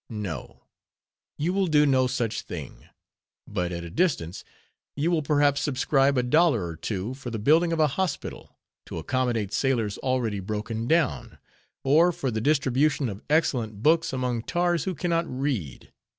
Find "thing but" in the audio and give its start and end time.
2.41-3.71